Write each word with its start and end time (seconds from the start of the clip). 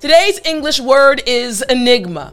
Today's 0.00 0.40
English 0.46 0.80
word 0.80 1.22
is 1.26 1.60
enigma. 1.60 2.32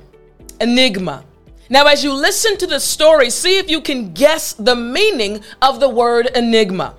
Enigma. 0.61 1.25
Now, 1.69 1.85
as 1.87 2.01
you 2.01 2.13
listen 2.13 2.55
to 2.59 2.65
the 2.65 2.79
story, 2.79 3.29
see 3.29 3.57
if 3.57 3.69
you 3.69 3.81
can 3.81 4.13
guess 4.13 4.53
the 4.53 4.73
meaning 4.73 5.41
of 5.61 5.81
the 5.81 5.89
word 5.89 6.27
enigma. 6.27 6.95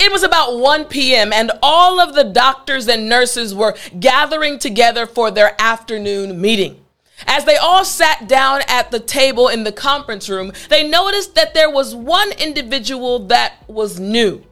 It 0.00 0.10
was 0.10 0.22
about 0.22 0.58
1 0.58 0.86
p.m., 0.86 1.30
and 1.30 1.52
all 1.62 2.00
of 2.00 2.14
the 2.14 2.24
doctors 2.24 2.88
and 2.88 3.06
nurses 3.06 3.54
were 3.54 3.76
gathering 4.00 4.58
together 4.58 5.04
for 5.04 5.30
their 5.30 5.54
afternoon 5.60 6.40
meeting. 6.40 6.82
As 7.26 7.44
they 7.44 7.56
all 7.56 7.84
sat 7.84 8.26
down 8.26 8.62
at 8.68 8.90
the 8.90 8.98
table 8.98 9.48
in 9.48 9.62
the 9.62 9.72
conference 9.72 10.30
room, 10.30 10.54
they 10.70 10.88
noticed 10.88 11.34
that 11.34 11.52
there 11.52 11.68
was 11.68 11.94
one 11.94 12.32
individual 12.32 13.18
that 13.26 13.62
was 13.68 14.00
new. 14.00 14.42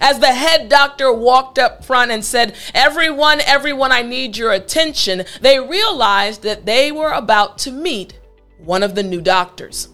As 0.00 0.18
the 0.18 0.32
head 0.32 0.68
doctor 0.68 1.12
walked 1.12 1.58
up 1.58 1.84
front 1.84 2.10
and 2.10 2.24
said, 2.24 2.54
Everyone, 2.74 3.40
everyone, 3.40 3.92
I 3.92 4.02
need 4.02 4.36
your 4.36 4.52
attention, 4.52 5.24
they 5.40 5.58
realized 5.58 6.42
that 6.42 6.66
they 6.66 6.92
were 6.92 7.12
about 7.12 7.58
to 7.58 7.72
meet 7.72 8.18
one 8.58 8.82
of 8.82 8.94
the 8.94 9.02
new 9.02 9.20
doctors. 9.20 9.88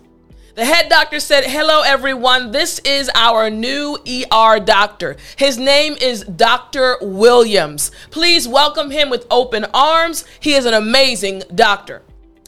The 0.55 0.67
head 0.67 0.91
doctor 0.91 1.19
said, 1.19 1.45
Hello, 1.45 1.81
everyone. 1.81 2.51
This 2.51 2.79
is 2.81 3.11
our 3.15 3.49
new 3.49 3.97
ER 4.07 4.61
doctor. 4.61 5.17
His 5.37 5.57
name 5.57 5.97
is 5.99 6.25
Dr. 6.25 6.99
Williams. 7.01 7.91
Please 8.11 8.47
welcome 8.47 8.91
him 8.91 9.09
with 9.09 9.27
open 9.31 9.65
arms. 9.73 10.27
He 10.41 10.53
is 10.53 10.67
an 10.67 10.75
amazing 10.75 11.43
doctor. 11.55 12.03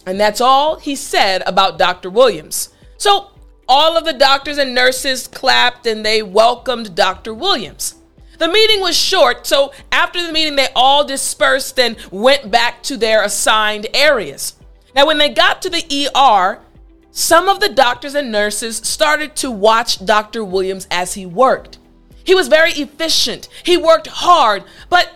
And 0.05 0.21
that's 0.21 0.43
all 0.43 0.77
he 0.77 0.97
said 0.97 1.43
about 1.47 1.79
Dr. 1.79 2.11
Williams. 2.11 2.69
So 2.99 3.31
all 3.69 3.97
of 3.97 4.05
the 4.05 4.13
doctors 4.13 4.59
and 4.59 4.75
nurses 4.75 5.27
clapped 5.27 5.87
and 5.87 6.05
they 6.05 6.23
welcomed 6.23 6.95
Dr. 6.95 7.35
Williams. 7.35 7.97
The 8.39 8.49
meeting 8.49 8.81
was 8.81 8.97
short, 8.97 9.47
so 9.47 9.73
after 9.93 10.25
the 10.25 10.33
meeting, 10.33 10.57
they 10.57 10.69
all 10.75 11.05
dispersed 11.05 11.79
and 11.79 11.97
went 12.11 12.51
back 12.51 12.83
to 12.85 12.97
their 12.97 13.23
assigned 13.23 13.87
areas. 13.95 14.55
Now, 14.95 15.07
when 15.07 15.19
they 15.19 15.29
got 15.29 15.63
to 15.63 15.71
the 15.71 16.11
ER, 16.15 16.61
some 17.11 17.49
of 17.49 17.61
the 17.61 17.69
doctors 17.69 18.15
and 18.17 18.33
nurses 18.33 18.79
started 18.79 19.37
to 19.37 19.51
watch 19.51 20.05
Dr. 20.05 20.45
Williams 20.45 20.89
as 20.91 21.15
he 21.15 21.27
worked. 21.27 21.79
He 22.25 22.35
was 22.35 22.49
very 22.49 22.73
efficient, 22.73 23.49
he 23.63 23.77
worked 23.77 24.09
hard, 24.09 24.65
but 24.89 25.13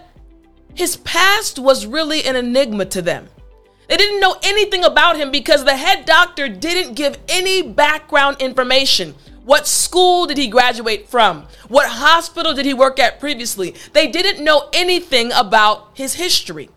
his 0.75 0.97
past 0.99 1.59
was 1.59 1.87
really 1.87 2.23
an 2.25 2.37
enigma 2.37 2.85
to 2.87 3.03
them. 3.03 3.29
They 3.89 3.97
didn't 3.97 4.21
know 4.21 4.37
anything 4.43 4.85
about 4.85 5.17
him 5.17 5.31
because 5.31 5.65
the 5.65 5.77
head 5.77 6.05
doctor 6.05 6.49
didn't 6.49 6.95
give 6.95 7.19
any 7.29 7.63
background 7.63 8.37
information. 8.41 9.15
What 9.45 9.67
school 9.67 10.27
did 10.27 10.37
he 10.37 10.49
graduate 10.49 11.09
from? 11.09 11.47
What 11.69 11.89
hospital 11.89 12.53
did 12.53 12.67
he 12.67 12.75
work 12.75 12.99
at 12.99 13.19
previously? 13.19 13.75
They 13.95 14.07
didn't 14.07 14.45
know 14.45 14.69
anything 14.75 15.33
about 15.33 15.93
his 15.95 16.15
history. 16.15 16.69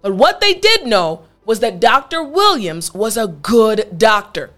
But 0.00 0.14
what 0.14 0.40
they 0.40 0.54
did 0.54 0.86
know 0.86 1.24
was 1.44 1.58
that 1.58 1.80
Dr. 1.80 2.22
Williams 2.22 2.94
was 2.94 3.16
a 3.16 3.26
good 3.26 3.98
doctor. 3.98 4.50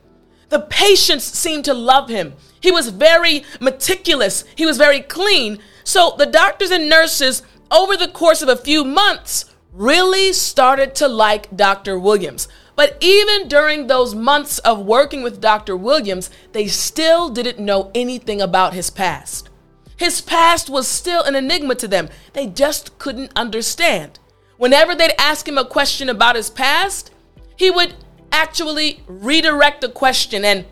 The 0.51 0.61
patients 0.61 1.25
seemed 1.25 1.65
to 1.65 1.73
love 1.73 2.11
him. 2.11 2.35
He 2.61 2.71
was 2.71 2.91
very 2.91 3.45
meticulous, 3.59 4.45
he 4.55 4.67
was 4.67 4.77
very 4.77 5.01
clean. 5.01 5.61
So 5.83 6.15
the 6.19 6.27
doctors 6.27 6.71
and 6.71 6.91
nurses, 6.91 7.43
over 7.71 7.97
the 7.97 8.09
course 8.09 8.43
of 8.43 8.51
a 8.51 8.57
few 8.57 8.85
months, 8.85 9.47
really 9.73 10.33
started 10.33 10.95
to 10.97 11.09
like 11.09 11.55
Dr. 11.57 11.99
Williams. 11.99 12.49
But 12.77 12.97
even 13.01 13.49
during 13.49 13.87
those 13.87 14.15
months 14.15 14.59
of 14.61 14.81
working 14.87 15.23
with 15.23 15.41
Dr. 15.41 15.77
Williams, 15.77 16.31
they 16.53 16.67
still 16.67 17.29
didn't 17.29 17.65
know 17.65 17.91
anything 17.95 18.41
about 18.41 18.75
his 18.75 18.91
past. 18.91 19.51
His 19.97 20.21
past 20.23 20.71
was 20.71 20.89
still 20.89 21.23
an 21.23 21.35
enigma 21.35 21.75
to 21.75 21.87
them. 21.87 22.09
They 22.33 22.47
just 22.47 22.99
couldn't 22.99 23.33
understand. 23.37 24.19
Whenever 24.57 24.95
they'd 24.95 25.15
ask 25.19 25.47
him 25.47 25.59
a 25.59 25.65
question 25.65 26.09
about 26.09 26.37
his 26.37 26.49
past, 26.49 27.11
he 27.57 27.71
would 27.71 27.95
actually 28.33 29.03
redirect 29.07 29.83
the 29.83 29.89
question 29.89 30.45
and 30.45 30.65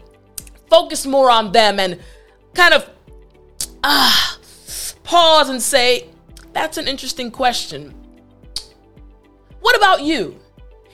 focus 0.70 1.04
more 1.04 1.30
on 1.30 1.52
them 1.52 1.78
and 1.78 2.00
kind 2.54 2.72
of 2.72 2.88
ah 3.84 4.38
pause 5.04 5.48
and 5.48 5.62
say, 5.62 6.08
"That's 6.52 6.78
an 6.78 6.88
interesting 6.88 7.30
question. 7.30 7.94
What 9.68 9.76
about 9.76 10.00
you?" 10.00 10.40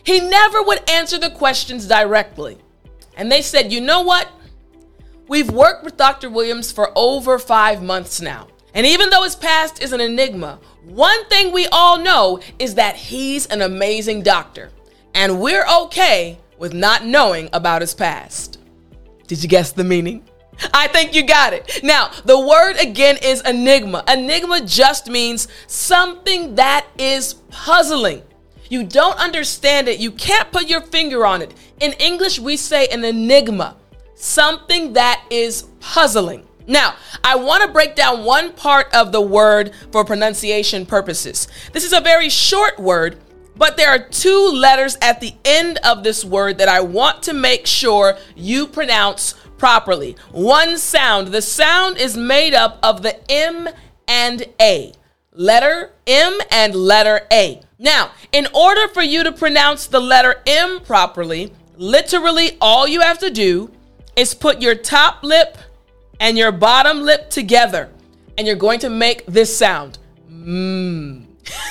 He 0.03 0.19
never 0.19 0.61
would 0.61 0.91
answer 0.91 1.17
the 1.17 1.31
questions 1.31 1.87
directly. 1.87 2.59
And 3.17 3.31
they 3.31 3.41
said, 3.41 3.73
"You 3.73 3.81
know 3.81 4.01
what? 4.03 4.27
We've 5.29 5.49
worked 5.49 5.85
with 5.85 5.97
Dr. 5.97 6.29
Williams 6.29 6.73
for 6.73 6.91
over 6.97 7.39
5 7.39 7.85
months 7.85 8.21
now. 8.21 8.49
And 8.75 8.85
even 8.85 9.11
though 9.11 9.23
his 9.23 9.37
past 9.37 9.81
is 9.81 9.93
an 9.93 10.01
enigma, 10.01 10.59
one 10.83 11.25
thing 11.27 11.53
we 11.53 11.69
all 11.69 11.99
know 11.99 12.41
is 12.59 12.75
that 12.75 12.97
he's 12.97 13.47
an 13.47 13.63
amazing 13.63 14.23
doctor. 14.23 14.73
And 15.15 15.41
we're 15.41 15.67
okay 15.83 16.41
with 16.59 16.73
not 16.75 17.05
knowing 17.05 17.49
about 17.53 17.81
his 17.81 17.95
past. 17.95 18.59
Did 19.29 19.41
you 19.41 19.49
guess 19.49 19.71
the 19.71 19.85
meaning? 19.85 20.29
I 20.73 20.89
think 20.89 21.15
you 21.15 21.23
got 21.23 21.53
it. 21.53 21.85
Now, 21.85 22.11
the 22.25 22.41
word 22.41 22.77
again 22.81 23.19
is 23.23 23.41
enigma. 23.43 24.03
Enigma 24.09 24.63
just 24.63 25.07
means 25.07 25.47
something 25.69 26.57
that 26.57 26.87
is 26.99 27.35
puzzling. 27.51 28.23
You 28.75 28.83
don't 28.83 29.17
understand 29.21 29.87
it, 29.87 30.01
you 30.01 30.11
can't 30.11 30.51
put 30.51 30.69
your 30.69 30.81
finger 30.81 31.25
on 31.25 31.43
it. 31.43 31.55
In 31.79 31.93
English, 31.93 32.41
we 32.41 32.57
say 32.57 32.89
an 32.89 33.05
enigma, 33.05 33.77
something 34.17 34.95
that 34.95 35.25
is 35.31 35.69
puzzling. 35.79 36.45
Now, 36.67 36.97
I 37.23 37.37
want 37.37 37.63
to 37.63 37.69
break 37.69 37.95
down 37.95 38.25
one 38.25 38.53
part 38.53 38.93
of 38.93 39.13
the 39.13 39.21
word 39.21 39.71
for 39.93 40.05
pronunciation 40.05 40.87
purposes. 40.87 41.47
This 41.73 41.85
is 41.85 41.93
a 41.93 42.01
very 42.01 42.29
short 42.29 42.81
word, 42.81 43.21
but 43.57 43.77
there 43.77 43.91
are 43.91 44.09
two 44.09 44.51
letters 44.51 44.99
at 45.01 45.21
the 45.21 45.35
end 45.45 45.79
of 45.85 46.03
this 46.03 46.25
word 46.25 46.59
that 46.59 46.69
I 46.69 46.81
want 46.81 47.23
to 47.23 47.33
make 47.33 47.69
sure 47.69 48.19
you 48.35 48.67
pronounce 48.67 49.35
properly. 49.57 50.17
One 50.33 50.79
sound. 50.79 51.29
The 51.29 51.43
sound 51.43 51.97
is 51.99 52.17
made 52.17 52.55
up 52.55 52.81
of 52.83 53.03
the 53.03 53.21
M 53.31 53.69
and 54.09 54.45
A. 54.61 54.95
Letter 55.33 55.93
M 56.09 56.41
and 56.51 56.75
letter 56.75 57.21
A. 57.33 57.64
Now, 57.79 58.13
in 58.33 58.47
order 58.55 58.89
for 58.89 59.03
you 59.03 59.25
to 59.25 59.33
pronounce 59.33 59.87
the 59.87 60.01
letter 60.01 60.43
M 60.47 60.81
properly, 60.81 61.53
literally 61.77 62.57
all 62.61 62.87
you 62.87 63.01
have 63.01 63.19
to 63.19 63.31
do 63.31 63.71
is 64.17 64.35
put 64.35 64.63
your 64.63 64.77
top 64.77 65.25
lip 65.25 65.59
and 66.21 66.39
your 66.39 66.53
bottom 66.53 67.01
lip 67.03 67.31
together, 67.31 67.91
and 68.39 68.47
you're 68.47 68.57
going 68.57 68.79
to 68.81 68.91
make 68.91 69.27
this 69.27 69.57
sound. 69.57 69.99
Mmm. 70.31 71.25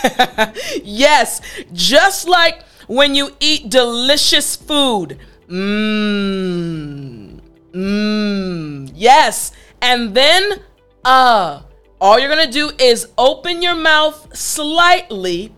yes, 0.84 1.42
just 1.72 2.28
like 2.28 2.64
when 2.88 3.16
you 3.16 3.32
eat 3.40 3.70
delicious 3.70 4.58
food. 4.58 5.20
Mmm. 5.48 7.40
Mmm. 7.72 8.92
Yes. 8.94 9.52
And 9.82 10.14
then, 10.14 10.62
uh, 11.06 11.62
all 12.02 12.20
you're 12.20 12.30
gonna 12.30 12.52
do 12.52 12.72
is 12.78 13.08
open 13.18 13.62
your 13.62 13.76
mouth 13.76 14.36
slightly 14.36 15.54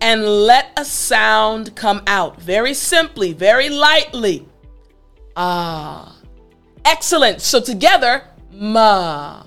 and 0.00 0.24
let 0.24 0.72
a 0.76 0.84
sound 0.84 1.74
come 1.74 2.02
out. 2.06 2.40
Very 2.40 2.74
simply, 2.74 3.32
very 3.32 3.68
lightly. 3.68 4.46
Ah. 5.36 6.16
Excellent. 6.84 7.40
So 7.40 7.60
together, 7.60 8.24
ma. 8.52 9.42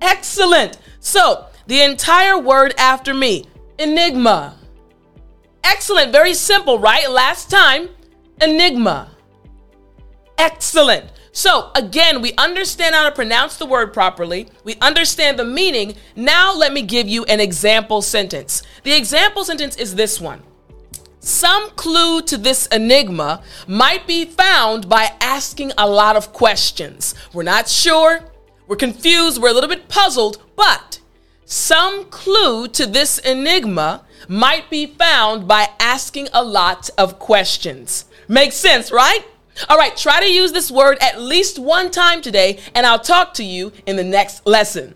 Excellent. 0.00 0.78
So 1.00 1.46
the 1.66 1.82
entire 1.82 2.38
word 2.38 2.74
after 2.78 3.12
me, 3.12 3.46
enigma. 3.78 4.56
Excellent. 5.64 6.12
Very 6.12 6.34
simple, 6.34 6.78
right? 6.78 7.10
Last 7.10 7.50
time, 7.50 7.88
enigma. 8.40 9.10
Excellent. 10.38 11.10
So, 11.32 11.70
again, 11.74 12.22
we 12.22 12.32
understand 12.36 12.94
how 12.94 13.08
to 13.08 13.14
pronounce 13.14 13.56
the 13.56 13.66
word 13.66 13.92
properly. 13.92 14.48
We 14.64 14.76
understand 14.80 15.38
the 15.38 15.44
meaning. 15.44 15.94
Now, 16.16 16.54
let 16.54 16.72
me 16.72 16.82
give 16.82 17.08
you 17.08 17.24
an 17.24 17.40
example 17.40 18.02
sentence. 18.02 18.62
The 18.82 18.92
example 18.92 19.44
sentence 19.44 19.76
is 19.76 19.94
this 19.94 20.20
one 20.20 20.42
some 21.20 21.70
clue 21.72 22.22
to 22.22 22.38
this 22.38 22.66
enigma 22.68 23.42
might 23.66 24.06
be 24.06 24.24
found 24.24 24.88
by 24.88 25.12
asking 25.20 25.70
a 25.76 25.88
lot 25.88 26.16
of 26.16 26.32
questions. 26.32 27.14
We're 27.34 27.42
not 27.42 27.68
sure, 27.68 28.20
we're 28.66 28.76
confused, 28.76 29.40
we're 29.40 29.50
a 29.50 29.52
little 29.52 29.68
bit 29.68 29.88
puzzled, 29.88 30.42
but 30.56 31.00
some 31.44 32.06
clue 32.06 32.68
to 32.68 32.86
this 32.86 33.18
enigma 33.18 34.04
might 34.28 34.70
be 34.70 34.86
found 34.86 35.46
by 35.46 35.68
asking 35.78 36.28
a 36.32 36.42
lot 36.42 36.88
of 36.96 37.18
questions. 37.18 38.06
Makes 38.26 38.56
sense, 38.56 38.90
right? 38.90 39.24
All 39.68 39.76
right, 39.76 39.96
try 39.96 40.20
to 40.20 40.32
use 40.32 40.52
this 40.52 40.70
word 40.70 40.98
at 41.00 41.20
least 41.20 41.58
one 41.58 41.90
time 41.90 42.22
today, 42.22 42.58
and 42.74 42.86
I'll 42.86 42.98
talk 42.98 43.34
to 43.34 43.44
you 43.44 43.72
in 43.86 43.96
the 43.96 44.04
next 44.04 44.46
lesson. 44.46 44.94